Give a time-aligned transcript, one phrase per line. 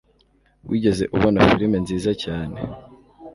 [0.69, 2.59] Wigeze ubona firime nziza cyane?